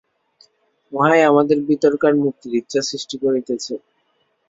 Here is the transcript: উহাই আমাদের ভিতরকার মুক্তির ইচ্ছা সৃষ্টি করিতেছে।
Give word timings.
উহাই 0.93 1.21
আমাদের 1.23 1.57
ভিতরকার 1.69 2.13
মুক্তির 2.23 2.53
ইচ্ছা 2.55 2.81
সৃষ্টি 2.89 3.15
করিতেছে। 3.23 3.73